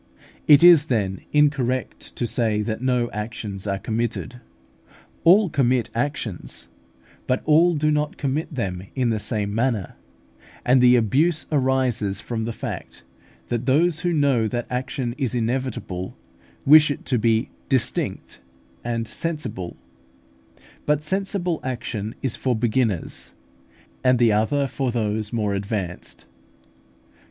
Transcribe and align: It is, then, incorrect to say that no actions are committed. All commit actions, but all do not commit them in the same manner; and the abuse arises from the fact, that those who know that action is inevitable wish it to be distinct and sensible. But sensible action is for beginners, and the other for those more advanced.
It 0.47 0.63
is, 0.63 0.85
then, 0.85 1.21
incorrect 1.31 2.15
to 2.15 2.25
say 2.25 2.63
that 2.63 2.81
no 2.81 3.11
actions 3.11 3.67
are 3.67 3.77
committed. 3.77 4.41
All 5.23 5.47
commit 5.47 5.91
actions, 5.93 6.69
but 7.27 7.43
all 7.45 7.75
do 7.75 7.91
not 7.91 8.17
commit 8.17 8.51
them 8.51 8.81
in 8.95 9.11
the 9.11 9.19
same 9.19 9.53
manner; 9.53 9.93
and 10.65 10.81
the 10.81 10.95
abuse 10.95 11.45
arises 11.51 12.19
from 12.19 12.45
the 12.45 12.51
fact, 12.51 13.03
that 13.49 13.67
those 13.67 13.99
who 13.99 14.11
know 14.11 14.47
that 14.47 14.65
action 14.71 15.13
is 15.19 15.35
inevitable 15.35 16.17
wish 16.65 16.89
it 16.89 17.05
to 17.05 17.19
be 17.19 17.51
distinct 17.69 18.39
and 18.83 19.07
sensible. 19.07 19.77
But 20.87 21.03
sensible 21.03 21.59
action 21.63 22.15
is 22.23 22.35
for 22.35 22.55
beginners, 22.55 23.35
and 24.03 24.17
the 24.17 24.33
other 24.33 24.65
for 24.65 24.91
those 24.91 25.31
more 25.31 25.53
advanced. 25.53 26.25